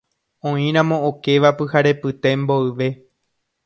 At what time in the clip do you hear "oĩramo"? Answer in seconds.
0.51-0.97